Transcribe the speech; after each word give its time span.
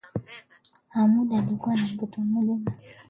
Hamoud 0.89 1.31
alikuwa 1.33 1.75
na 1.75 1.81
mtoto 1.93 2.21
mmoja 2.21 2.51
wa 2.51 2.57
kiume 2.57 2.69
aliyekiitwa 2.69 2.93
Ali 2.93 2.99